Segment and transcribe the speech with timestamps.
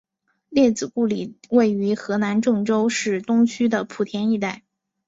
[0.49, 4.63] 列子故里位于河南郑州市东区的圃田一带。